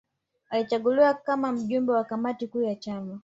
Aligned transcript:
Alichaguliwa 0.49 1.13
kama 1.13 1.51
mjumbe 1.51 1.91
wa 1.93 2.03
kamati 2.03 2.47
kuu 2.47 2.61
ya 2.61 2.75
chama 2.75 3.19